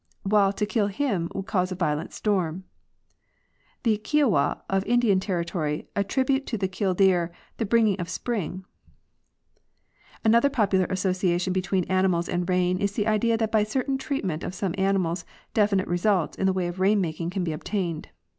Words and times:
while 0.23 0.51
to 0.51 0.65
kill 0.65 0.87
him 0.87 1.29
would 1.35 1.45
cause 1.45 1.71
a 1.71 1.75
violent 1.75 2.11
storm 2.11 2.55
(Dr 2.55 2.63
Fletcher). 2.65 3.81
The 3.83 3.97
Kiowa 4.19 4.63
of 4.67 4.83
Indian 4.87 5.19
territory 5.19 5.89
attribute 5.95 6.47
to 6.47 6.57
the 6.57 6.67
kill 6.67 6.95
deer 6.95 7.31
the 7.57 7.67
bringing 7.67 7.99
of 7.99 8.09
spring 8.09 8.51
(James 8.51 8.63
Mooney, 8.63 9.61
Washington). 9.61 10.31
Another 10.31 10.49
popular 10.49 10.87
association 10.89 11.53
between 11.53 11.83
animals 11.83 12.27
and 12.27 12.49
rain 12.49 12.79
is 12.79 12.93
the 12.93 13.05
idea 13.05 13.37
that 13.37 13.51
by 13.51 13.63
certain 13.63 13.99
treatment 13.99 14.43
of 14.43 14.55
some 14.55 14.73
animals 14.75 15.23
definite 15.53 15.87
results 15.87 16.35
in 16.35 16.47
the 16.47 16.53
way 16.53 16.65
of, 16.67 16.79
rain 16.79 16.99
making 16.99 17.29
can 17.29 17.43
be 17.43 17.53
obtained. 17.53 18.09